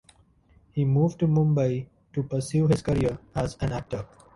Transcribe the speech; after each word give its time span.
He 0.71 0.83
moved 0.83 1.19
to 1.19 1.27
Mumbai 1.27 1.85
to 2.13 2.23
pursue 2.23 2.65
his 2.65 2.81
career 2.81 3.19
as 3.35 3.55
an 3.61 3.71
actor. 3.71 4.07